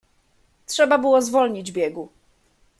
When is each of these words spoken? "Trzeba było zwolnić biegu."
"Trzeba 0.65 0.97
było 0.97 1.21
zwolnić 1.21 1.71
biegu." 1.71 2.09